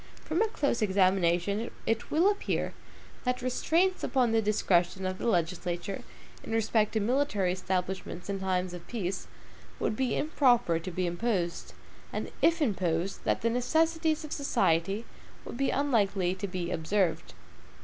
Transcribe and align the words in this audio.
From 0.25 0.41
a 0.41 0.47
close 0.47 0.81
examination 0.81 1.69
it 1.85 2.09
will 2.09 2.31
appear 2.31 2.73
that 3.23 3.43
restraints 3.43 4.03
upon 4.03 4.31
the 4.31 4.41
discretion 4.41 5.05
of 5.05 5.19
the 5.19 5.27
legislature 5.27 6.01
in 6.43 6.53
respect 6.53 6.93
to 6.93 6.99
military 6.99 7.51
establishments 7.53 8.27
in 8.27 8.39
time 8.39 8.65
of 8.73 8.87
peace, 8.87 9.27
would 9.79 9.95
be 9.95 10.17
improper 10.17 10.79
to 10.79 10.89
be 10.89 11.05
imposed, 11.05 11.73
and 12.11 12.31
if 12.41 12.63
imposed, 12.63 13.21
from 13.21 13.35
the 13.41 13.49
necessities 13.51 14.25
of 14.25 14.31
society, 14.33 15.05
would 15.45 15.55
be 15.57 15.69
unlikely 15.69 16.33
to 16.33 16.47
be 16.47 16.71
observed. 16.71 17.35